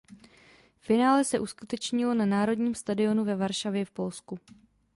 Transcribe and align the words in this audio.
Finále 0.79 1.23
se 1.23 1.39
uskutečnilo 1.39 2.13
na 2.13 2.25
Národním 2.25 2.75
stadionu 2.75 3.23
ve 3.25 3.35
Varšavě 3.35 3.85
v 3.85 3.91
Polsku. 3.91 4.39